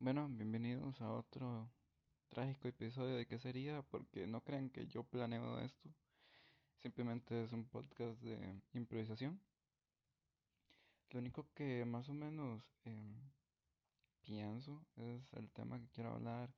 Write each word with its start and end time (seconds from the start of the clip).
Bueno, 0.00 0.28
bienvenidos 0.30 1.00
a 1.00 1.12
otro 1.12 1.68
trágico 2.28 2.68
episodio 2.68 3.16
de 3.16 3.26
¿Qué 3.26 3.36
sería? 3.40 3.82
Porque 3.82 4.28
no 4.28 4.42
crean 4.44 4.70
que 4.70 4.86
yo 4.86 5.02
planeo 5.02 5.58
esto. 5.58 5.90
Simplemente 6.76 7.42
es 7.42 7.52
un 7.52 7.64
podcast 7.64 8.20
de 8.22 8.62
improvisación. 8.74 9.40
Lo 11.10 11.18
único 11.18 11.48
que 11.52 11.84
más 11.84 12.08
o 12.08 12.14
menos 12.14 12.62
em, 12.84 13.12
pienso 14.22 14.86
es 14.94 15.32
el 15.32 15.50
tema 15.50 15.80
que 15.80 15.88
quiero 15.88 16.12
hablar 16.12 16.54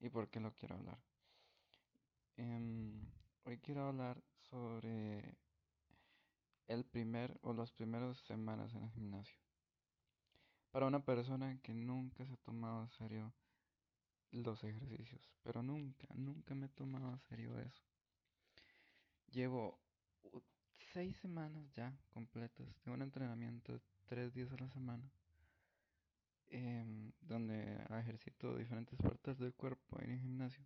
y 0.00 0.08
por 0.08 0.28
qué 0.28 0.40
lo 0.40 0.52
quiero 0.52 0.74
hablar. 0.74 0.98
Em, 2.36 3.06
hoy 3.44 3.58
quiero 3.58 3.86
hablar 3.86 4.20
sobre 4.40 5.36
el 6.66 6.84
primer 6.84 7.38
o 7.42 7.52
las 7.52 7.70
primeras 7.70 8.18
semanas 8.18 8.74
en 8.74 8.82
el 8.82 8.90
gimnasio. 8.90 9.38
Para 10.72 10.86
una 10.86 11.04
persona 11.04 11.60
que 11.62 11.74
nunca 11.74 12.24
se 12.24 12.32
ha 12.32 12.36
tomado 12.38 12.82
en 12.82 12.88
serio 12.88 13.34
los 14.30 14.64
ejercicios, 14.64 15.30
pero 15.42 15.62
nunca, 15.62 16.08
nunca 16.14 16.54
me 16.54 16.64
he 16.64 16.68
tomado 16.70 17.12
en 17.12 17.20
serio 17.20 17.58
eso. 17.58 17.82
Llevo 19.30 19.78
seis 20.94 21.14
semanas 21.18 21.70
ya 21.74 21.94
completas 22.14 22.74
de 22.84 22.90
un 22.90 23.02
entrenamiento 23.02 23.74
de 23.74 23.80
tres 24.06 24.32
días 24.32 24.50
a 24.50 24.56
la 24.56 24.70
semana, 24.70 25.12
em, 26.48 27.12
donde 27.20 27.82
ejercito 28.00 28.56
diferentes 28.56 28.98
partes 28.98 29.38
del 29.38 29.52
cuerpo 29.52 30.00
en 30.00 30.12
el 30.12 30.20
gimnasio 30.20 30.64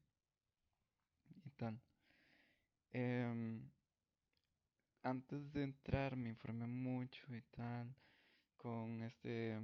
y 1.44 1.50
tal. 1.50 1.80
Em, 2.92 3.68
antes 5.02 5.52
de 5.52 5.64
entrar 5.64 6.14
me 6.14 6.28
informé 6.28 6.68
mucho 6.68 7.34
y 7.34 7.42
tal 7.42 7.92
con 8.56 9.02
este 9.02 9.60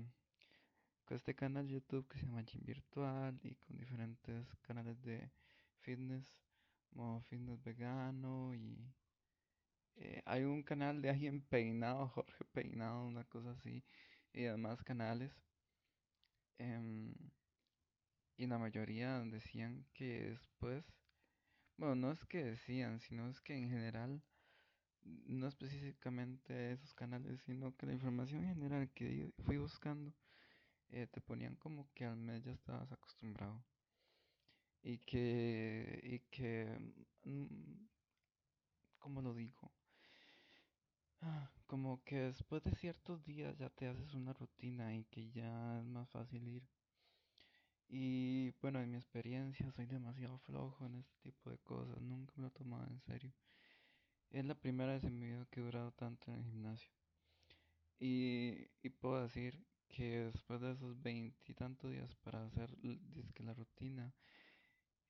con 1.04 1.16
este 1.16 1.34
canal 1.34 1.66
de 1.66 1.74
YouTube 1.74 2.08
que 2.08 2.18
se 2.18 2.26
llama 2.26 2.42
Gym 2.42 2.64
Virtual 2.64 3.38
y 3.42 3.54
con 3.56 3.76
diferentes 3.76 4.56
canales 4.62 5.02
de 5.02 5.30
fitness, 5.80 6.32
como 6.90 7.20
fitness 7.22 7.62
vegano 7.62 8.54
y 8.54 8.92
eh, 9.96 10.22
hay 10.24 10.44
un 10.44 10.62
canal 10.62 11.02
de 11.02 11.10
alguien 11.10 11.40
peinado, 11.50 12.08
Jorge 12.08 12.44
Peinado, 12.52 13.04
una 13.04 13.24
cosa 13.24 13.50
así, 13.52 13.84
y 14.32 14.42
demás 14.42 14.82
canales. 14.82 15.32
Em, 16.58 17.14
y 18.36 18.46
la 18.46 18.58
mayoría 18.58 19.20
decían 19.20 19.84
que 19.94 20.30
después, 20.30 20.84
bueno, 21.76 21.94
no 21.94 22.12
es 22.12 22.24
que 22.26 22.44
decían, 22.44 23.00
sino 23.00 23.28
es 23.28 23.40
que 23.40 23.54
en 23.56 23.68
general, 23.68 24.22
no 25.04 25.48
específicamente 25.48 26.72
esos 26.72 26.94
canales, 26.94 27.40
sino 27.42 27.76
que 27.76 27.86
la 27.86 27.92
información 27.92 28.44
general 28.44 28.90
que 28.94 29.32
fui 29.44 29.58
buscando 29.58 30.12
eh, 30.92 31.06
te 31.08 31.20
ponían 31.20 31.56
como 31.56 31.88
que 31.94 32.04
al 32.04 32.16
mes 32.16 32.44
ya 32.44 32.52
estabas 32.52 32.92
acostumbrado. 32.92 33.64
Y 34.84 34.98
que, 34.98 36.00
y 36.04 36.18
que, 36.30 36.66
mm, 37.24 37.86
¿cómo 38.98 39.20
lo 39.20 39.34
digo? 39.34 39.70
Ah, 41.22 41.50
como 41.66 42.02
que 42.04 42.16
después 42.18 42.62
de 42.64 42.72
ciertos 42.74 43.24
días 43.24 43.56
ya 43.56 43.70
te 43.70 43.86
haces 43.88 44.12
una 44.12 44.34
rutina 44.34 44.94
y 44.94 45.04
que 45.04 45.30
ya 45.30 45.78
es 45.80 45.86
más 45.86 46.06
fácil 46.10 46.46
ir. 46.46 46.68
Y 47.88 48.50
bueno, 48.60 48.80
en 48.80 48.90
mi 48.90 48.96
experiencia 48.96 49.70
soy 49.70 49.86
demasiado 49.86 50.36
flojo 50.40 50.84
en 50.86 50.96
este 50.96 51.14
tipo 51.22 51.48
de 51.50 51.58
cosas, 51.58 52.00
nunca 52.00 52.32
me 52.36 52.42
lo 52.42 52.48
he 52.48 52.50
tomado 52.50 52.84
en 52.88 53.00
serio. 53.02 53.32
Es 54.30 54.44
la 54.44 54.56
primera 54.56 54.94
vez 54.94 55.04
en 55.04 55.18
mi 55.18 55.26
vida 55.28 55.46
que 55.50 55.60
he 55.60 55.64
durado 55.64 55.92
tanto 55.92 56.32
en 56.32 56.38
el 56.38 56.44
gimnasio. 56.44 56.90
Y, 57.98 58.68
y 58.82 58.90
puedo 58.90 59.22
decir 59.22 59.58
que 59.92 60.24
después 60.24 60.60
de 60.60 60.72
esos 60.72 61.00
veintitantos 61.02 61.90
días 61.92 62.14
para 62.24 62.44
hacer 62.46 62.70
la 63.38 63.54
rutina, 63.54 64.12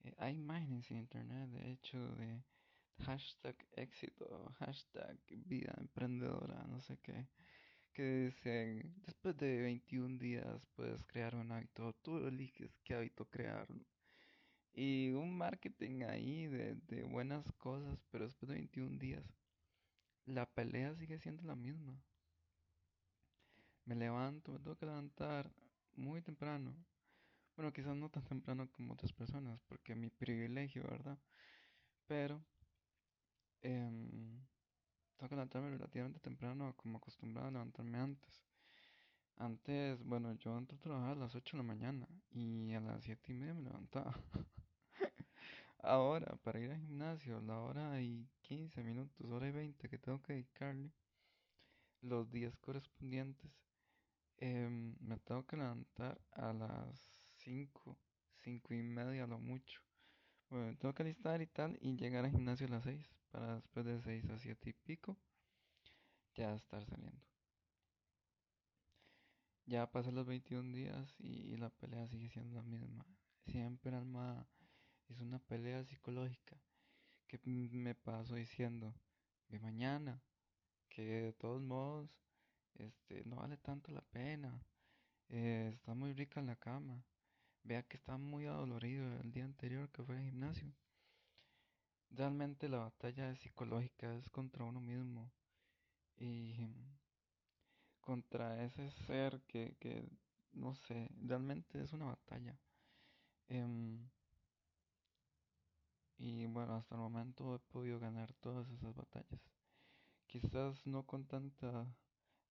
eh, 0.00 0.14
hay 0.19 0.34
imágenes 0.34 0.91
en 0.91 0.98
internet 0.98 1.48
de 1.50 1.72
hecho 1.72 1.98
de 2.16 2.42
hashtag 2.98 3.56
éxito, 3.76 4.53
hashtag 4.59 5.16
vida 5.47 5.72
emprendedora, 5.78 6.65
no 6.69 6.81
sé 6.81 6.98
qué, 6.98 7.28
que 7.93 8.26
dicen, 8.26 8.94
después 9.06 9.37
de 9.37 9.62
21 9.62 10.19
días 10.19 10.66
puedes 10.75 11.04
crear 11.04 11.37
un 11.37 11.53
hábito, 11.53 11.93
tú 12.03 12.19
eliges 12.26 12.76
qué 12.84 12.94
hábito 12.94 13.26
crear. 13.26 13.69
Y 14.75 15.10
un 15.10 15.37
marketing 15.37 16.03
ahí 16.04 16.47
de, 16.47 16.75
de 16.88 17.04
buenas 17.04 17.44
cosas, 17.59 17.99
pero 18.10 18.25
después 18.25 18.49
de 18.49 18.56
21 18.56 18.99
días, 18.99 19.25
la 20.25 20.47
pelea 20.47 20.94
sigue 20.97 21.19
siendo 21.19 21.43
la 21.43 21.54
misma. 21.54 22.03
Me 23.84 23.97
levanto, 23.97 24.53
me 24.53 24.59
tengo 24.60 24.76
que 24.76 24.87
levantar 24.87 25.50
muy 25.97 26.22
temprano. 26.22 26.72
Bueno, 27.56 27.72
quizás 27.72 27.97
no 27.97 28.09
tan 28.09 28.25
temprano 28.25 28.70
como 28.70 28.94
otras 28.94 29.12
personas, 29.12 29.60
porque 29.69 29.97
mi 29.97 30.09
privilegio, 30.09 30.84
¿verdad? 30.84 31.19
Pero 32.06 32.44
em, 33.62 34.41
tengo 35.16 35.28
que 35.28 35.34
levantarme 35.34 35.70
relativamente 35.70 36.20
temprano, 36.20 36.75
como 36.76 36.98
acostumbrado 36.98 37.48
a 37.48 37.50
levantarme 37.50 37.98
antes. 37.98 38.44
Antes, 39.37 40.03
bueno, 40.04 40.32
yo 40.34 40.56
entro 40.56 40.76
a 40.76 40.81
trabajar 40.81 41.16
a 41.16 41.20
las 41.20 41.34
8 41.34 41.56
de 41.56 41.62
la 41.62 41.69
mañana 41.69 42.06
y 42.31 42.72
a 42.75 42.81
las 42.81 43.03
7 43.03 43.32
y 43.32 43.34
media 43.34 43.54
me 43.54 43.62
levantaba. 43.62 44.14
Ahora, 45.82 46.37
para 46.44 46.60
ir 46.60 46.70
al 46.70 46.78
gimnasio, 46.78 47.41
la 47.41 47.59
hora 47.59 48.00
y 48.00 48.28
15 48.43 48.84
minutos, 48.84 49.28
hora 49.28 49.49
y 49.49 49.53
20 49.53 49.88
que 49.88 49.99
tengo 49.99 50.22
que 50.22 50.34
dedicarle, 50.34 50.93
los 52.00 52.31
días 52.31 52.56
correspondientes 52.59 53.50
Em, 54.44 54.97
me 54.98 55.19
tengo 55.19 55.47
que 55.47 55.56
levantar 55.56 56.20
a 56.32 56.53
las 56.53 56.98
5, 57.44 57.97
5 58.42 58.75
y 58.75 58.82
media 58.82 59.25
lo 59.25 59.38
mucho. 59.38 59.80
Bueno, 60.50 60.76
tengo 60.78 60.92
que 60.94 61.04
alistar 61.04 61.41
y 61.41 61.47
tal 61.47 61.78
y 61.80 61.97
llegar 61.97 62.25
al 62.25 62.32
gimnasio 62.32 62.66
a 62.66 62.70
las 62.70 62.82
6 62.82 63.08
para 63.31 63.54
después 63.54 63.86
de 63.86 64.00
6 64.00 64.28
a 64.31 64.38
7 64.41 64.70
y 64.70 64.72
pico 64.72 65.16
ya 66.34 66.56
estar 66.56 66.84
saliendo. 66.84 67.25
Ya 69.66 69.88
pasan 69.92 70.16
los 70.16 70.26
21 70.26 70.72
días 70.72 71.14
y, 71.20 71.56
la 71.56 71.70
pelea 71.70 72.08
sigue 72.08 72.28
siendo 72.28 72.56
la 72.56 72.64
misma. 72.64 73.06
Siempre 73.47 73.94
alma 73.94 74.48
es 75.08 75.20
una 75.20 75.38
pelea 75.38 75.84
psicológica 75.84 76.60
que 77.28 77.38
me 77.47 77.94
paso 77.94 78.34
diciendo 78.34 78.92
de 79.47 79.60
mañana 79.60 80.20
que 80.88 81.02
de 81.02 81.32
todos 81.32 81.62
modos 81.62 82.22
este, 82.75 83.25
no 83.25 83.37
vale 83.37 83.56
tanto 83.56 83.93
la 83.93 84.03
pena. 84.03 84.62
Eh, 85.28 85.71
está 85.75 85.94
muy 85.94 86.12
rica 86.12 86.41
en 86.41 86.47
la 86.47 86.56
cama. 86.56 87.03
Vea 87.65 87.83
que 87.84 87.97
está 87.97 88.19
muy 88.19 88.47
adolorido 88.47 89.21
el 89.21 89.33
día 89.33 89.44
anterior 89.44 89.88
que 89.91 90.03
fue 90.03 90.16
al 90.16 90.22
gimnasio. 90.22 90.72
Realmente 92.11 92.69
la 92.69 92.78
batalla 92.78 93.34
psicológica 93.37 94.15
es 94.15 94.28
contra 94.28 94.65
uno 94.65 94.81
mismo 94.81 95.31
y 96.16 96.69
contra 98.00 98.62
ese 98.65 98.91
ser 99.06 99.41
que, 99.47 99.77
que 99.81 100.06
no 100.53 100.75
sé, 100.75 101.09
realmente 101.22 101.81
es 101.81 101.93
una 101.93 102.06
batalla. 102.06 102.59
Em, 103.49 104.09
y 106.19 106.47
bueno, 106.47 106.77
hasta 106.77 106.94
el 106.94 107.00
momento 107.00 107.55
he 107.55 107.59
podido 107.59 107.99
ganar 107.99 108.32
todas 108.34 108.69
esas 108.71 108.94
batallas. 108.94 109.41
Quizás 110.27 110.87
no 110.87 111.05
con 111.05 111.27
tanta 111.27 111.87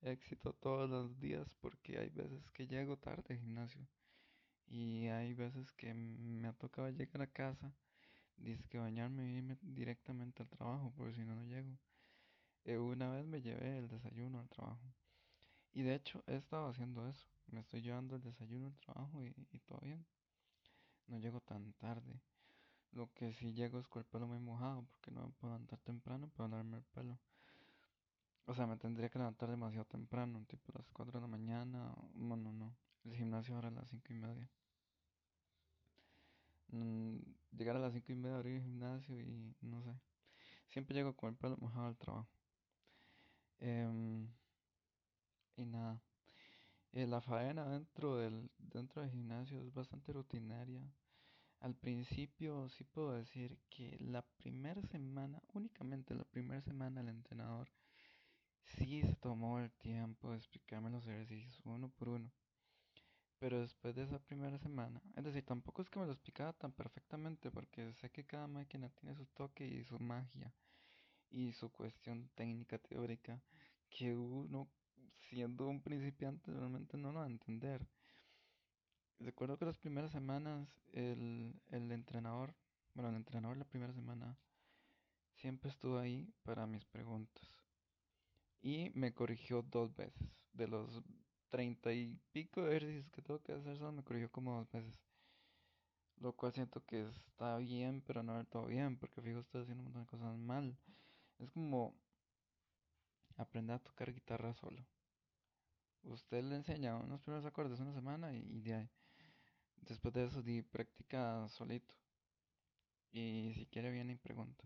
éxito 0.02 0.54
todos 0.54 0.90
los 0.90 1.20
días 1.20 1.54
porque 1.62 1.98
hay 1.98 2.10
veces 2.10 2.50
que 2.52 2.68
llego 2.68 2.98
tarde 2.98 3.24
al 3.30 3.40
gimnasio 3.40 3.88
y 4.68 5.08
hay 5.08 5.34
veces 5.34 5.72
que 5.74 5.94
me 5.94 6.48
ha 6.48 6.54
tocado 6.54 6.90
llegar 6.90 7.22
a 7.22 7.28
casa, 7.28 7.74
dice 8.38 8.64
que 8.70 8.80
bañarme 8.80 9.26
y 9.30 9.38
irme 9.38 9.58
directamente 9.62 10.44
al 10.44 10.50
trabajo 10.50 10.94
porque 10.96 11.14
si 11.16 11.24
no 11.26 11.36
no 11.36 11.44
llego. 11.44 11.78
Eh, 12.64 12.78
una 12.78 13.10
vez 13.12 13.26
me 13.26 13.42
llevé 13.42 13.80
el 13.80 13.88
desayuno 13.88 14.40
al 14.40 14.50
trabajo 14.50 14.94
y 15.74 15.82
de 15.84 15.96
hecho 15.96 16.24
he 16.28 16.36
estado 16.36 16.68
haciendo 16.70 17.08
eso, 17.08 17.28
me 17.48 17.62
estoy 17.62 17.82
llevando 17.82 18.16
el 18.16 18.22
desayuno 18.22 18.68
al 18.68 18.78
trabajo 18.80 19.24
y, 19.24 19.34
y 19.52 19.60
todo 19.60 19.80
bien. 19.82 20.06
No 21.08 21.18
llego 21.18 21.42
tan 21.42 21.74
tarde. 21.74 22.22
Lo 22.92 23.12
que 23.14 23.34
sí 23.34 23.54
llego 23.54 23.80
es 23.80 23.88
con 23.88 24.02
el 24.02 24.06
pelo 24.06 24.28
muy 24.28 24.40
mojado 24.40 24.86
porque 24.86 25.12
no 25.12 25.24
me 25.26 25.32
puedo 25.34 25.54
levantar 25.54 25.80
temprano 25.80 26.30
para 26.30 26.50
lavarme 26.50 26.78
el 26.78 26.84
pelo. 26.84 27.01
O 28.46 28.54
sea, 28.54 28.68
me 28.68 28.78
tendría 28.78 29.10
que 29.10 29.20
levantar 29.20 29.50
demasiado 29.50 29.86
temprano, 29.86 30.44
tipo 30.48 30.72
las 30.74 30.90
4 30.92 31.20
de 31.20 31.22
la 31.22 31.28
mañana. 31.28 31.94
Bueno, 32.14 32.52
no. 32.52 32.76
El 33.06 33.16
gimnasio 33.16 33.56
ahora 33.56 33.70
a 33.70 33.72
las 33.72 33.90
5 33.90 34.06
y 34.10 34.14
media. 34.16 34.50
Mm, 36.70 37.18
llegar 37.52 37.76
a 37.76 37.80
las 37.80 37.94
5 37.94 38.12
y 38.12 38.16
media, 38.16 38.38
abrir 38.38 38.56
el 38.56 38.64
gimnasio 38.64 39.20
y 39.20 39.56
no 39.62 39.82
sé. 39.84 39.94
Siempre 40.70 40.96
llego 40.96 41.16
con 41.16 41.30
el 41.30 41.36
pelo 41.36 41.58
mojado 41.58 41.88
al 41.88 41.98
trabajo. 41.98 42.30
Em, 43.60 44.28
y 45.56 45.66
nada. 45.66 46.02
Eh, 46.94 47.08
la 47.08 47.22
faena 47.22 47.68
dentro 47.70 48.18
del, 48.18 48.50
dentro 48.58 49.02
del 49.02 49.12
gimnasio 49.12 49.62
es 49.62 49.74
bastante 49.74 50.12
rutinaria. 50.14 50.82
Al 51.60 51.76
principio 51.76 52.70
sí 52.70 52.84
puedo 52.84 53.14
decir 53.14 53.60
que 53.70 53.98
la 54.00 54.24
primera 54.24 54.82
semana, 54.82 55.42
únicamente 55.54 56.16
la 56.16 56.24
primera 56.24 56.62
semana 56.62 57.02
el 57.02 57.10
entrenador 57.10 57.70
Sí, 58.64 59.04
se 59.04 59.16
tomó 59.18 59.60
el 59.60 59.72
tiempo 59.72 60.32
de 60.32 60.38
explicarme 60.38 60.90
los 60.90 61.06
ejercicios 61.06 61.62
uno 61.64 61.90
por 61.90 62.10
uno. 62.10 62.32
Pero 63.40 63.60
después 63.60 63.96
de 63.96 64.04
esa 64.04 64.20
primera 64.20 64.58
semana, 64.58 65.02
es 65.16 65.24
decir, 65.26 65.44
tampoco 65.44 65.82
es 65.82 65.90
que 65.90 66.00
me 66.00 66.06
lo 66.06 66.14
explicaba 66.14 66.54
tan 66.54 66.72
perfectamente, 66.72 67.52
porque 67.52 67.94
sé 67.94 68.10
que 68.10 68.24
cada 68.26 68.48
máquina 68.48 68.90
tiene 68.90 69.16
su 69.16 69.26
toque 69.26 69.66
y 69.68 69.84
su 69.84 70.00
magia 70.00 70.54
y 71.32 71.54
su 71.54 71.72
cuestión 71.72 72.30
técnica 72.36 72.78
teórica 72.78 73.42
que 73.90 74.16
uno, 74.16 74.70
siendo 75.30 75.68
un 75.68 75.82
principiante, 75.82 76.52
realmente 76.52 76.98
no 76.98 77.12
lo 77.12 77.20
va 77.20 77.26
a 77.26 77.30
entender. 77.30 77.88
Recuerdo 79.20 79.58
que 79.58 79.66
las 79.66 79.78
primeras 79.78 80.12
semanas 80.12 80.68
el, 80.92 81.62
el 81.70 81.92
entrenador, 81.92 82.54
bueno, 82.94 83.10
el 83.10 83.16
entrenador 83.16 83.58
la 83.58 83.66
primera 83.66 83.94
semana 83.94 84.38
siempre 85.36 85.70
estuvo 85.72 85.98
ahí 85.98 86.34
para 86.44 86.68
mis 86.68 86.86
preguntas 86.86 87.61
y 88.62 88.92
me 88.94 89.14
corrigió 89.14 89.64
dos 89.64 89.96
veces. 89.96 90.30
De 90.54 90.68
los 90.68 91.02
treinta 91.50 91.92
y 91.94 92.18
pico 92.32 92.62
de 92.62 92.78
ejercicios 92.78 93.10
que 93.12 93.22
tengo 93.22 93.42
que 93.42 93.54
hacer, 93.54 93.78
solo 93.78 93.92
me 93.92 94.04
corrigió 94.04 94.32
como 94.32 94.58
dos 94.58 94.72
veces. 94.72 94.94
Lo 96.18 96.34
cual 96.34 96.54
siento 96.54 96.86
que 96.86 97.08
está 97.08 97.58
bien, 97.58 98.02
pero 98.06 98.24
no 98.24 98.38
del 98.38 98.48
todo 98.48 98.68
bien, 98.68 98.98
porque 98.98 99.22
fijo, 99.22 99.40
estoy 99.40 99.64
haciendo 99.64 99.82
un 99.82 99.86
montón 99.86 100.04
de 100.04 100.08
cosas 100.08 100.38
mal. 100.38 100.78
Es 101.40 101.50
como 101.52 101.96
aprender 103.38 103.76
a 103.76 103.80
tocar 103.80 104.14
guitarra 104.14 104.54
solo. 104.54 104.86
Usted 106.04 106.44
le 106.44 106.56
enseña 106.56 106.96
unos 106.96 107.22
primeros 107.22 107.46
acordes 107.46 107.80
una 107.80 107.94
semana 107.94 108.34
y, 108.34 108.62
de 108.62 108.74
ahí. 108.74 108.90
Después 109.88 110.14
de 110.14 110.26
eso, 110.26 110.42
di 110.42 110.62
práctica 110.62 111.48
solito. 111.50 111.96
Y 113.12 113.54
si 113.56 113.66
quiere, 113.66 113.92
viene 113.92 114.14
y 114.14 114.16
pregunta. 114.16 114.64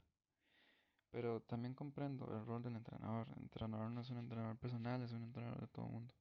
Pero 1.16 1.40
también 1.44 1.74
comprendo 1.74 2.30
el 2.36 2.46
rol 2.46 2.62
del 2.62 2.76
entrenador. 2.76 3.26
El 3.38 3.44
entrenador 3.44 3.90
no 3.90 4.02
es 4.02 4.10
un 4.10 4.18
entrenador 4.18 4.58
personal, 4.58 5.02
es 5.02 5.14
un 5.14 5.24
entrenador 5.24 5.62
de 5.62 5.68
todo 5.68 5.86
el 5.86 5.94
mundo. 5.94 6.14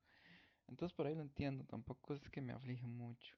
Entonces 0.68 0.94
por 0.94 1.08
ahí 1.08 1.16
lo 1.16 1.22
entiendo, 1.22 1.64
tampoco 1.64 2.14
es 2.14 2.30
que 2.30 2.40
me 2.40 2.52
aflige 2.52 2.86
mucho. 2.86 3.34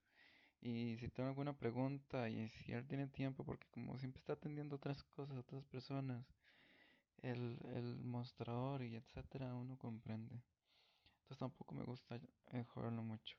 Y 0.61 0.99
si 0.99 1.09
tengo 1.09 1.31
alguna 1.31 1.55
pregunta 1.55 2.29
y 2.29 2.51
si 2.51 2.73
él 2.73 2.87
tiene 2.87 3.07
tiempo, 3.07 3.43
porque 3.43 3.67
como 3.71 3.99
siempre 3.99 4.21
está 4.21 4.35
atendiendo 4.35 4.77
otras 4.77 5.03
cosas, 5.05 5.39
otras 5.39 5.65
personas, 5.65 6.27
el, 7.23 7.59
el 7.75 8.05
mostrador 8.05 8.83
y 8.83 8.97
etcétera, 8.97 9.55
uno 9.55 9.79
comprende. 9.79 10.43
Entonces 11.23 11.39
tampoco 11.39 11.75
me 11.75 11.85
gusta 11.85 12.21
eh, 12.53 12.65
joderlo 12.65 13.03
mucho. 13.03 13.35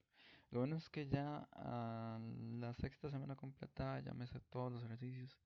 Lo 0.49 0.61
bueno 0.61 0.75
es 0.77 0.89
que 0.89 1.07
ya 1.07 1.47
a 1.51 2.19
la 2.59 2.73
sexta 2.73 3.11
semana 3.11 3.35
completada 3.35 3.99
ya 3.99 4.15
me 4.15 4.25
sé 4.25 4.39
todos 4.49 4.71
los 4.71 4.83
ejercicios, 4.83 5.37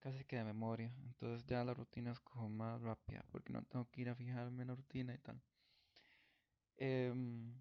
casi 0.00 0.24
que 0.24 0.36
de 0.36 0.44
memoria. 0.44 0.92
Entonces 1.04 1.46
ya 1.46 1.64
la 1.64 1.74
rutina 1.74 2.12
es 2.12 2.20
como 2.20 2.48
más 2.48 2.80
rápida, 2.82 3.24
porque 3.30 3.52
no 3.52 3.62
tengo 3.64 3.88
que 3.90 4.02
ir 4.02 4.08
a 4.10 4.14
fijarme 4.16 4.62
en 4.62 4.68
la 4.68 4.74
rutina 4.74 5.14
y 5.14 5.18
tal. 5.18 5.40
Em, 6.78 7.52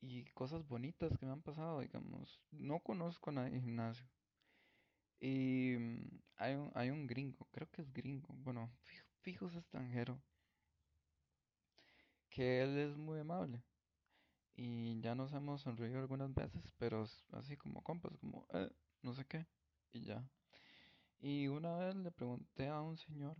y 0.00 0.24
cosas 0.34 0.66
bonitas 0.66 1.16
que 1.16 1.24
me 1.24 1.30
han 1.30 1.40
pasado, 1.42 1.78
digamos. 1.78 2.40
No 2.50 2.80
conozco 2.80 3.30
a 3.30 3.34
nadie 3.34 3.60
gimnasio. 3.60 4.08
Y 5.20 5.76
mm, 5.78 6.20
hay 6.36 6.54
un, 6.54 6.72
hay 6.74 6.90
un 6.90 7.06
gringo, 7.06 7.46
creo 7.52 7.70
que 7.70 7.82
es 7.82 7.92
gringo, 7.92 8.28
bueno, 8.42 8.70
fijo, 9.22 9.46
es 9.46 9.54
extranjero, 9.56 10.20
que 12.30 12.62
él 12.62 12.78
es 12.78 12.96
muy 12.96 13.20
amable. 13.20 13.62
Y 14.56 15.00
ya 15.00 15.14
nos 15.14 15.32
hemos 15.34 15.62
sonreído 15.62 16.00
algunas 16.00 16.34
veces, 16.34 16.72
pero 16.78 17.06
así 17.32 17.56
como 17.56 17.82
compas, 17.82 18.16
como, 18.18 18.46
eh, 18.54 18.70
no 19.02 19.14
sé 19.14 19.24
qué, 19.26 19.46
y 19.92 20.04
ya. 20.04 20.24
Y 21.20 21.48
una 21.48 21.76
vez 21.76 21.94
le 21.96 22.10
pregunté 22.10 22.68
a 22.68 22.80
un 22.80 22.96
señor 22.96 23.36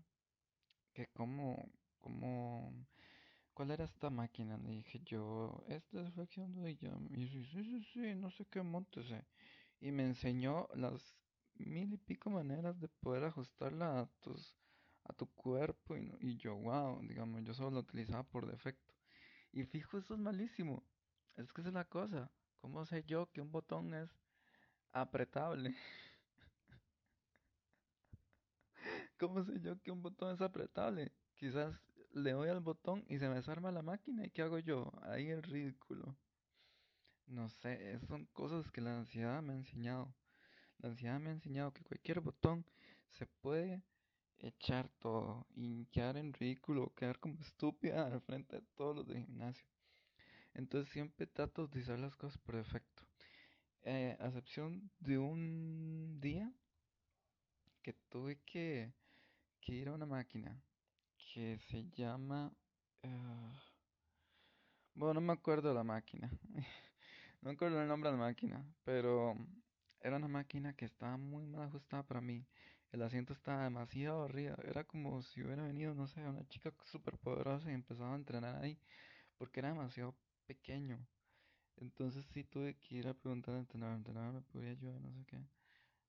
que 0.93 1.07
cómo, 1.09 1.71
cómo 2.01 2.73
¿Cuál 3.59 3.73
era 3.73 3.87
esta 3.87 4.09
máquina? 4.09 4.57
Le 4.59 4.71
dije 4.71 5.01
yo, 5.05 5.65
esta 5.69 6.01
es 6.03 6.15
de 6.15 6.71
ella. 6.71 6.97
Y 7.11 7.17
dice, 7.27 7.43
sí, 7.45 7.65
sí, 7.65 7.85
sí, 7.93 8.15
no 8.15 8.31
sé 8.31 8.47
qué 8.47 8.63
montese. 8.63 9.27
Y 9.81 9.91
me 9.91 10.05
enseñó 10.05 10.69
las 10.77 11.17
mil 11.57 11.93
y 11.93 11.97
pico 11.97 12.31
maneras 12.31 12.79
de 12.81 12.87
poder 12.87 13.25
ajustarla 13.25 13.99
a 14.01 14.07
tus, 14.21 14.57
a 15.03 15.13
tu 15.13 15.27
cuerpo. 15.35 15.97
Y, 15.97 16.15
y 16.21 16.37
yo, 16.37 16.55
wow, 16.55 17.01
digamos, 17.03 17.43
yo 17.43 17.53
solo 17.53 17.71
lo 17.73 17.81
utilizaba 17.81 18.23
por 18.23 18.47
defecto. 18.47 18.95
Y 19.53 19.65
fijo, 19.65 19.99
eso 19.99 20.15
es 20.15 20.21
malísimo. 20.21 20.85
Es 21.37 21.53
que 21.53 21.63
es 21.63 21.73
la 21.73 21.85
cosa. 21.85 22.31
¿Cómo 22.61 22.87
sé 22.87 23.03
yo 23.05 23.29
que 23.33 23.41
un 23.41 23.51
botón 23.51 23.93
es 23.93 24.09
apretable? 24.93 25.75
¿Cómo 29.19 29.43
sé 29.45 29.61
yo 29.61 29.81
que 29.83 29.91
un 29.91 30.01
botón 30.01 30.35
es 30.35 30.41
apretable? 30.41 31.13
Quizás 31.35 31.81
le 32.13 32.33
doy 32.33 32.49
al 32.49 32.61
botón 32.61 33.05
y 33.09 33.19
se 33.19 33.29
me 33.29 33.35
desarma 33.35 33.73
la 33.73 33.83
máquina 33.83 34.25
y 34.25 34.31
¿qué 34.31 34.43
hago 34.43 34.59
yo? 34.59 34.93
Ahí 35.03 35.29
el 35.29 35.43
ridículo. 35.43 36.17
No 37.27 37.49
sé, 37.49 37.99
son 38.07 38.27
cosas 38.27 38.71
que 38.71 38.81
la 38.81 38.97
ansiedad 38.97 39.43
me 39.43 39.55
ha 39.55 39.57
enseñado. 39.57 40.15
La 40.79 40.91
ansiedad 40.91 41.19
me 41.19 41.31
ha 41.31 41.33
enseñado 41.33 41.73
que 41.73 41.83
cualquier 41.83 42.21
botón 42.21 42.65
se 43.11 43.27
puede 43.27 43.83
echar 44.39 44.89
todo 45.01 45.47
y 45.55 45.89
en 45.95 46.33
ridículo, 46.33 46.93
quedar 46.95 47.19
como 47.19 47.41
estúpida 47.41 48.07
al 48.13 48.21
frente 48.21 48.57
de 48.57 48.67
todos 48.77 48.97
los 48.97 49.07
del 49.07 49.25
gimnasio. 49.25 49.67
Entonces 50.55 50.93
siempre 50.93 51.27
trato 51.27 51.63
de 51.63 51.67
utilizar 51.67 51.99
las 51.99 52.17
cosas 52.17 52.39
por 52.39 52.57
defecto. 52.57 53.03
Eh, 53.83 54.17
a 54.21 54.27
excepción 54.27 54.91
de 55.01 55.19
un 55.19 56.21
día 56.21 56.53
que 57.83 57.93
tuve 58.11 58.37
que, 58.45 58.93
una 59.69 60.07
máquina 60.07 60.59
que 61.17 61.59
se 61.59 61.85
llama... 61.91 62.51
Uh, 63.03 63.53
bueno, 64.95 65.15
no 65.15 65.21
me 65.21 65.35
acuerdo 65.35 65.75
la 65.75 65.85
máquina. 65.85 66.31
no 67.43 67.51
me 67.51 67.53
acuerdo 67.53 67.81
el 67.81 67.87
nombre 67.87 68.11
de 68.11 68.17
la 68.17 68.23
máquina, 68.23 68.65
pero 68.83 69.37
era 70.01 70.17
una 70.17 70.29
máquina 70.29 70.73
que 70.75 70.87
estaba 70.87 71.19
muy 71.19 71.47
mal 71.47 71.69
ajustada 71.69 72.03
para 72.03 72.23
mí. 72.23 72.47
El 72.93 73.03
asiento 73.03 73.35
estaba 73.35 73.65
demasiado 73.65 74.25
arriba. 74.25 74.57
Era 74.65 74.85
como 74.85 75.23
si 75.23 75.43
hubiera 75.43 75.63
venido, 75.65 75.95
no 75.95 76.09
sé, 76.09 76.23
una 76.23 76.49
chica 76.49 76.73
súper 76.85 77.19
poderosa 77.19 77.71
y 77.71 77.75
empezaba 77.75 78.15
a 78.15 78.17
entrenar 78.17 78.57
ahí, 78.65 78.79
porque 79.37 79.61
era 79.61 79.69
demasiado 79.69 80.17
pequeño. 80.47 81.07
Entonces 81.77 82.25
sí 82.33 82.43
tuve 82.43 82.75
que 82.79 82.97
ir 82.97 83.09
a 83.09 83.15
preguntar 83.15 83.55
al 83.55 83.61
entrenador, 83.61 84.33
me 84.33 84.41
podía 84.41 84.71
ayudar, 84.71 85.01
no 85.01 85.13
sé 85.13 85.25
qué. 85.27 85.39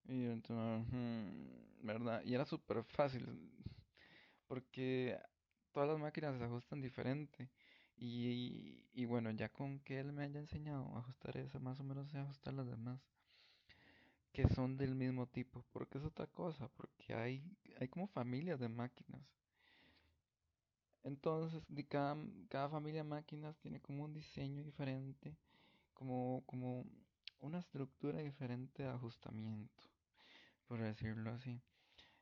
Y 0.05 0.25
¿verdad? 1.81 2.23
Y 2.25 2.33
era 2.33 2.45
súper 2.45 2.83
fácil 2.83 3.25
porque 4.47 5.17
todas 5.71 5.89
las 5.89 5.99
máquinas 5.99 6.37
se 6.37 6.43
ajustan 6.43 6.81
diferente. 6.81 7.49
Y, 7.95 8.85
y, 8.93 9.05
bueno, 9.05 9.29
ya 9.31 9.49
con 9.49 9.79
que 9.81 9.99
él 9.99 10.13
me 10.13 10.23
haya 10.23 10.39
enseñado 10.39 10.85
a 10.95 10.99
ajustar 10.99 11.37
esa, 11.37 11.59
más 11.59 11.79
o 11.79 11.83
menos 11.83 12.09
sé 12.09 12.17
ajustar 12.17 12.53
las 12.53 12.65
demás, 12.65 13.01
que 14.31 14.47
son 14.47 14.77
del 14.77 14.95
mismo 14.95 15.27
tipo, 15.27 15.65
porque 15.73 15.97
es 15.97 16.05
otra 16.05 16.25
cosa, 16.27 16.69
porque 16.69 17.13
hay, 17.13 17.43
hay 17.77 17.89
como 17.89 18.07
familias 18.07 18.59
de 18.59 18.69
máquinas. 18.69 19.21
Entonces, 21.03 21.61
cada, 21.89 22.15
cada 22.49 22.69
familia 22.69 23.03
de 23.03 23.09
máquinas 23.09 23.57
tiene 23.57 23.81
como 23.81 24.05
un 24.05 24.13
diseño 24.13 24.63
diferente, 24.63 25.35
como, 25.93 26.43
como 26.45 26.85
una 27.41 27.59
estructura 27.59 28.19
diferente 28.19 28.83
de 28.83 28.89
ajustamiento, 28.89 29.83
por 30.67 30.81
decirlo 30.81 31.31
así. 31.31 31.61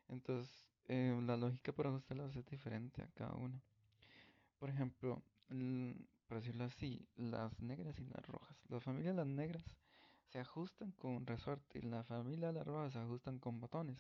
Entonces, 0.08 0.50
eh, 0.88 1.20
la 1.26 1.38
lógica 1.38 1.74
para 1.74 1.90
ajustarlas 1.90 2.36
es 2.36 2.46
diferente 2.46 3.02
a 3.02 3.10
cada 3.14 3.34
una. 3.34 3.62
Por 4.60 4.70
ejemplo, 4.70 5.22
por 6.28 6.38
decirlo 6.38 6.66
así, 6.66 7.08
las 7.16 7.60
negras 7.62 8.00
y 8.00 8.06
las 8.06 8.26
rojas. 8.28 8.58
La 8.70 8.80
familia 8.80 9.12
de 9.12 9.18
las 9.18 9.28
negras 9.28 9.64
se 10.26 10.40
ajustan 10.40 10.92
con 10.92 11.26
resorte 11.26 11.80
y 11.80 11.84
la 11.84 12.04
familia 12.04 12.48
de 12.48 12.54
las 12.54 12.68
rojas 12.68 12.94
se 12.94 13.00
ajustan 13.00 13.40
con 13.40 13.60
botones. 13.60 13.98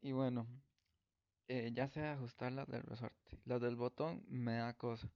Y 0.00 0.12
bueno, 0.12 0.46
eh, 1.48 1.70
ya 1.72 1.88
sé 1.88 2.06
ajustar 2.06 2.52
las 2.52 2.68
del 2.68 2.82
resorte. 2.82 3.38
Las 3.44 3.60
del 3.60 3.76
botón 3.76 4.24
me 4.28 4.56
da 4.56 4.74
cosa. 4.74 5.08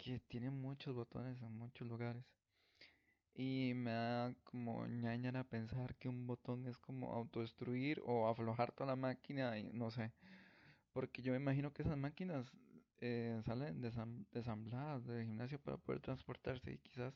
Porque 0.00 0.18
tiene 0.28 0.50
muchos 0.50 0.94
botones 0.94 1.42
en 1.42 1.52
muchos 1.58 1.86
lugares. 1.86 2.24
Y 3.34 3.72
me 3.74 3.90
da 3.90 4.34
como 4.44 4.86
ñañara 4.86 5.44
pensar 5.44 5.94
que 5.96 6.08
un 6.08 6.26
botón 6.26 6.66
es 6.66 6.78
como 6.78 7.12
autodestruir 7.12 8.00
o 8.06 8.26
aflojar 8.26 8.72
toda 8.72 8.86
la 8.86 8.96
máquina 8.96 9.58
y 9.58 9.64
no 9.74 9.90
sé. 9.90 10.10
Porque 10.94 11.20
yo 11.20 11.32
me 11.32 11.38
imagino 11.38 11.74
que 11.74 11.82
esas 11.82 11.98
máquinas 11.98 12.50
eh, 13.00 13.42
salen 13.44 13.82
desambladas 14.32 15.04
del 15.06 15.26
gimnasio 15.26 15.60
para 15.60 15.76
poder 15.76 16.00
transportarse 16.00 16.72
y 16.72 16.78
quizás 16.78 17.12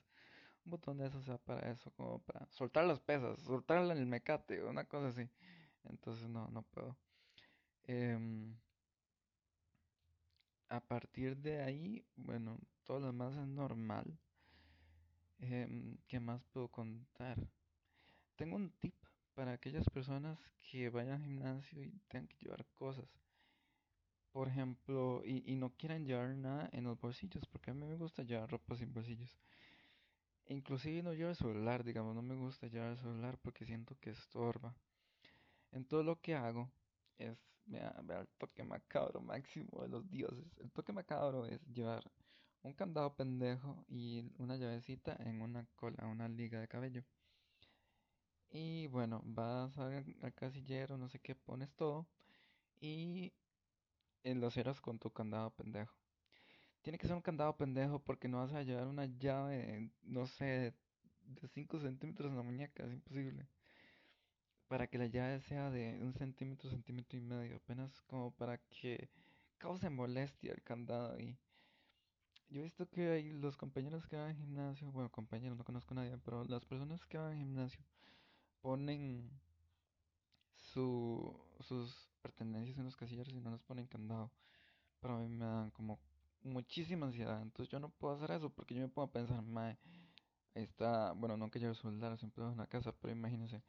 un 0.67 0.73
botón 0.73 0.99
de 0.99 1.07
esos 1.07 1.25
sea 1.25 1.39
para 1.39 1.73
eso, 1.73 1.91
como 1.93 2.19
para 2.19 2.47
soltar 2.51 2.85
las 2.85 3.01
pesas, 3.01 3.41
soltarla 3.41 3.95
en 3.95 4.01
el 4.01 4.07
mecate, 4.07 4.63
una 4.63 4.85
cosa 4.85 5.09
así. 5.09 5.27
Entonces 5.85 6.29
no, 6.29 6.49
no 6.49 6.63
puedo. 6.65 6.99
Em, 7.85 8.55
a 10.75 10.81
partir 10.81 11.37
de 11.37 11.63
ahí, 11.63 12.05
bueno, 12.17 12.59
todo 12.83 12.99
lo 12.99 13.07
demás 13.07 13.37
es 13.37 13.47
normal. 13.47 14.19
Em, 15.39 15.97
¿qué 16.09 16.19
más 16.19 16.43
puedo 16.53 16.67
contar? 16.69 17.39
Tengo 18.35 18.57
un 18.57 18.71
tip 18.81 18.95
para 19.35 19.53
aquellas 19.53 19.89
personas 19.91 20.37
que 20.59 20.91
vayan 20.91 21.23
al 21.23 21.27
gimnasio 21.27 21.83
y 21.85 22.01
tengan 22.09 22.27
que 22.27 22.37
llevar 22.41 22.67
cosas. 22.75 23.09
por 24.33 24.49
ejemplo, 24.49 25.23
y, 25.25 25.55
no 25.55 25.71
quieran 25.77 26.07
llevar 26.07 26.35
nada 26.35 26.69
en 26.73 26.83
los 26.83 27.01
bolsillos, 27.01 27.47
porque 27.47 27.71
a 27.71 27.75
mí 27.75 27.85
me 27.87 27.97
gusta 27.97 28.25
llevar 28.25 28.51
ropa 28.51 28.75
sin 28.75 28.93
bolsillos. 28.93 29.39
Inclusive 30.49 31.05
no 31.05 31.13
llevo 31.15 31.31
el 31.31 31.37
celular, 31.37 31.85
digamos, 31.85 32.17
no 32.17 32.23
me 32.23 32.35
gusta 32.35 32.67
llevar 32.67 32.91
el 32.91 32.99
celular 32.99 33.39
porque 33.39 33.65
siento 33.65 33.97
que 34.01 34.11
estorba. 34.11 34.75
En 35.71 35.85
todo 35.85 36.03
lo 36.03 36.21
que 36.21 36.35
hago 36.35 36.69
es, 37.19 37.39
vea, 37.67 37.95
vea 38.05 38.21
el 38.21 38.29
toque 38.39 38.65
macabro 38.65 39.21
máximo 39.21 39.83
de 39.83 39.89
los 39.89 40.09
dioses. 40.11 40.47
El 40.59 40.71
toque 40.73 40.93
macabro 40.93 41.47
es 41.47 41.61
llevar 41.73 42.03
un 42.63 42.75
candado 42.75 43.15
pendejo 43.17 43.85
y 43.89 44.25
una 44.39 44.57
llavecita 44.57 45.17
en 45.21 45.43
una 45.43 45.67
cola, 45.77 46.07
una 46.07 46.29
liga 46.29 46.61
de 46.61 46.69
cabello. 46.69 47.05
Y 48.51 48.87
bueno, 48.87 49.21
vas 49.25 49.77
al, 49.79 50.17
al 50.23 50.35
casillero, 50.35 50.97
no 50.97 51.09
sé 51.09 51.19
qué, 51.21 51.35
pones 51.35 51.75
todo 51.75 52.07
y 52.81 53.33
lo 54.25 54.51
cierras 54.51 54.81
con 54.81 54.99
tu 54.99 55.11
candado 55.13 55.51
pendejo. 55.53 55.95
Tiene 56.83 56.99
que 56.99 57.07
ser 57.07 57.17
un 57.17 57.23
candado 57.23 57.57
pendejo 57.57 58.01
porque 58.01 58.29
no 58.29 58.39
vas 58.39 58.53
a 58.55 58.63
llevar 58.63 58.87
una 58.89 59.07
llave, 59.07 59.91
no 60.03 60.27
sé, 60.27 60.75
de 61.25 61.49
5 61.49 61.81
centímetros 61.81 62.31
en 62.31 62.37
la 62.37 62.43
muñeca, 62.43 62.85
es 62.85 62.93
imposible. 62.93 63.49
Para 64.75 64.89
que 64.89 64.99
la 64.99 65.07
llave 65.07 65.39
sea 65.43 65.71
de 65.71 66.01
un 66.03 66.13
centímetro, 66.15 66.69
centímetro 66.69 67.17
y 67.17 67.21
medio, 67.21 67.55
apenas 67.55 68.03
como 68.09 68.33
para 68.33 68.59
que 68.59 69.09
cause 69.57 69.89
molestia 69.89 70.51
el 70.53 70.65
candado. 70.65 71.17
Y 71.21 71.39
yo 72.49 72.59
he 72.59 72.65
visto 72.65 72.89
que 72.91 73.09
hay 73.09 73.33
los 73.35 73.57
compañeros 73.57 74.05
que 74.09 74.17
van 74.17 74.31
al 74.31 74.35
gimnasio, 74.35 74.91
bueno, 74.91 75.13
compañeros, 75.13 75.57
no 75.57 75.63
conozco 75.63 75.95
a 75.95 75.99
nadie, 75.99 76.19
pero 76.25 76.43
las 76.47 76.65
personas 76.65 77.07
que 77.07 77.17
van 77.17 77.31
al 77.31 77.39
gimnasio 77.39 77.85
ponen 78.63 79.31
su, 80.57 81.41
sus 81.61 82.11
pertenencias 82.21 82.77
en 82.77 82.85
los 82.87 82.97
casilleros 82.97 83.33
y 83.33 83.41
no 83.41 83.53
les 83.53 83.63
ponen 83.63 83.87
candado. 83.87 84.33
Pero 84.99 85.19
a 85.19 85.21
mí 85.21 85.29
me 85.29 85.45
dan 85.45 85.71
como 85.71 86.01
muchísima 86.43 87.07
ansiedad. 87.07 87.41
Entonces 87.41 87.71
yo 87.71 87.79
no 87.79 87.91
puedo 87.91 88.17
hacer 88.17 88.33
eso 88.33 88.51
porque 88.51 88.75
yo 88.75 88.81
me 88.81 88.89
puedo 88.89 89.07
pensar, 89.07 89.41
mae, 89.41 89.79
está, 90.53 91.13
bueno, 91.13 91.37
no 91.37 91.49
que 91.49 91.61
llevo 91.61 91.75
celular, 91.75 92.19
siempre 92.19 92.43
en 92.43 92.57
la 92.57 92.67
casa, 92.67 92.93
pero 93.01 93.13
imagínense, 93.13 93.63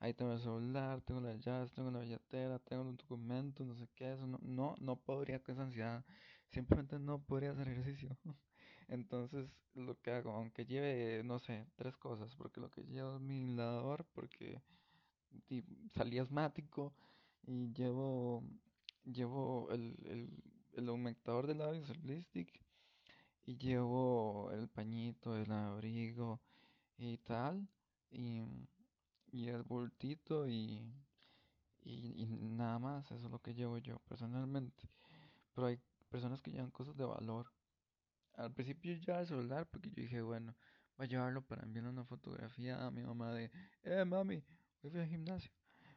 ahí 0.00 0.14
tengo 0.14 0.32
el 0.32 0.40
celular, 0.40 1.00
tengo 1.02 1.20
las 1.20 1.40
llaves, 1.40 1.72
tengo 1.72 1.90
la 1.90 2.00
billetera, 2.00 2.58
tengo 2.60 2.84
los 2.84 2.96
documentos, 2.96 3.66
no 3.66 3.74
sé 3.74 3.88
qué, 3.94 4.12
eso 4.12 4.26
no, 4.26 4.38
no, 4.42 4.74
no 4.80 4.96
podría 4.96 5.42
con 5.42 5.54
esa 5.54 5.64
ansiedad, 5.64 6.04
simplemente 6.48 6.98
no 6.98 7.20
podría 7.20 7.52
hacer 7.52 7.68
ejercicio. 7.68 8.16
Entonces 8.88 9.50
lo 9.74 10.00
que 10.00 10.12
hago, 10.12 10.32
aunque 10.32 10.64
lleve, 10.64 11.22
no 11.24 11.38
sé, 11.38 11.66
tres 11.76 11.96
cosas, 11.96 12.34
porque 12.36 12.60
lo 12.60 12.70
que 12.70 12.82
llevo 12.82 13.16
es 13.16 13.20
mi 13.20 13.42
inhalador, 13.42 14.06
porque 14.14 14.62
salí 15.94 16.18
asmático 16.18 16.94
y 17.42 17.72
llevo 17.72 18.42
llevo 19.04 19.68
el, 19.70 19.96
el, 20.04 20.42
el 20.74 20.88
aumentador 20.88 21.46
de 21.46 21.54
labios, 21.54 21.90
el 21.90 22.26
y 23.46 23.56
llevo 23.56 24.50
el 24.52 24.68
pañito, 24.68 25.36
el 25.36 25.50
abrigo 25.50 26.40
y 26.98 27.16
tal 27.18 27.66
y, 28.10 28.42
y 29.32 29.48
el 29.48 29.62
bultito 29.62 30.46
y, 30.48 30.92
y, 31.84 32.26
nada 32.50 32.78
más, 32.78 33.10
eso 33.10 33.26
es 33.26 33.30
lo 33.30 33.40
que 33.40 33.54
llevo 33.54 33.78
yo 33.78 33.98
personalmente. 34.08 34.88
Pero 35.54 35.68
hay 35.68 35.78
personas 36.10 36.42
que 36.42 36.50
llevan 36.50 36.70
cosas 36.70 36.96
de 36.96 37.04
valor. 37.04 37.52
Al 38.34 38.52
principio 38.52 38.92
yo 38.94 39.00
llevaba 39.00 39.22
el 39.22 39.28
celular 39.28 39.66
porque 39.66 39.90
yo 39.90 40.02
dije, 40.02 40.22
bueno, 40.22 40.54
voy 40.96 41.06
a 41.06 41.08
llevarlo 41.10 41.42
para 41.42 41.62
enviarle 41.64 41.90
una 41.90 42.04
fotografía 42.04 42.84
a 42.86 42.90
mi 42.90 43.02
mamá 43.02 43.32
de, 43.34 43.50
eh, 43.84 44.04
mami, 44.04 44.42
hoy 44.82 44.90
fui 44.90 45.00
al 45.00 45.08
gimnasio. 45.08 45.52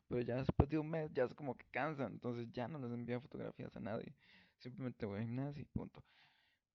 Pero 0.08 0.22
ya 0.22 0.38
después 0.38 0.70
de 0.70 0.80
un 0.80 0.90
mes 0.90 1.12
ya 1.14 1.26
es 1.26 1.34
como 1.34 1.56
que 1.58 1.66
cansa, 1.72 2.06
entonces 2.08 2.50
ya 2.52 2.68
no 2.68 2.80
les 2.80 2.92
envío 2.92 3.22
fotografías 3.22 3.76
a 3.78 3.80
nadie. 3.80 4.16
Simplemente 4.60 5.06
voy 5.06 5.20
al 5.20 5.26
gimnasio 5.26 5.62
y 5.64 5.66
punto. 5.66 6.04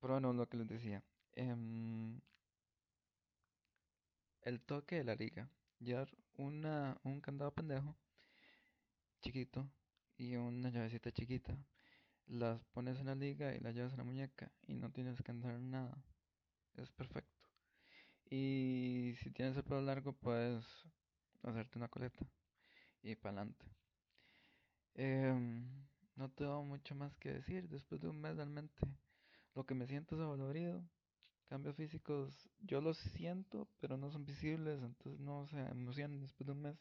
Pero 0.01 0.15
bueno, 0.15 0.33
lo 0.33 0.49
que 0.49 0.57
les 0.59 0.69
decía. 0.69 1.03
em, 1.35 2.21
el 4.41 4.63
toque 4.63 4.97
de 4.97 5.05
la 5.05 5.15
liga. 5.15 5.51
Llevar 5.79 6.09
una, 6.37 6.99
un 7.05 7.21
candado 7.21 7.53
pendejo, 7.55 7.97
chiquito, 9.21 9.71
y 10.19 10.37
una 10.37 10.71
llavecita 10.71 11.13
chiquita. 11.13 11.57
Las 12.27 12.65
pones 12.67 12.99
en 12.99 13.07
la 13.07 13.15
liga 13.15 13.55
y 13.55 13.61
las 13.61 13.75
llevas 13.75 13.93
en 13.93 13.99
la 13.99 14.05
muñeca 14.05 14.51
y 14.63 14.75
no 14.75 14.91
tienes 14.91 15.23
que 15.23 15.31
andar 15.31 15.59
nada. 15.61 16.03
Es 16.75 16.91
perfecto. 16.91 17.49
Y 18.29 19.15
si 19.23 19.31
tienes 19.31 19.57
el 19.57 19.65
pelo 19.65 19.81
largo, 19.83 20.13
puedes 20.13 20.65
hacerte 21.43 21.79
una 21.79 21.89
coleta 21.89 22.27
y 23.03 23.15
para 23.15 23.37
adelante. 23.37 23.67
Em, 24.95 25.87
no 26.17 26.31
tengo 26.31 26.65
mucho 26.65 26.95
más 26.95 27.15
que 27.17 27.33
decir 27.33 27.69
después 27.69 28.01
de 28.01 28.09
un 28.09 28.21
mes 28.21 28.37
realmente. 28.37 28.81
Lo 29.55 29.65
que 29.65 29.75
me 29.75 29.87
siento 29.87 30.17
es 30.17 30.21
adolorido. 30.23 30.83
Cambios 31.49 31.77
físicos, 31.77 32.49
yo 32.61 32.81
los 32.81 32.99
siento, 32.99 33.69
pero 33.81 33.97
no 33.97 34.11
son 34.11 34.25
visibles, 34.25 34.83
entonces 34.83 35.21
no 35.21 35.47
se 35.47 35.61
emocionan 35.61 36.21
después 36.21 36.47
de 36.47 36.53
un 36.53 36.63
mes. 36.63 36.77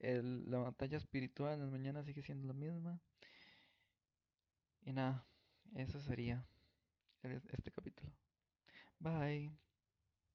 La 0.00 0.58
batalla 0.58 0.96
espiritual 0.96 1.54
en 1.54 1.60
las 1.60 1.70
mañanas 1.70 2.06
sigue 2.06 2.22
siendo 2.22 2.46
la 2.46 2.54
misma. 2.54 2.98
Y 4.82 4.92
nada, 4.92 5.26
eso 5.74 6.00
sería 6.00 6.46
este 7.22 7.70
capítulo. 7.70 8.10
Bye. 8.98 9.69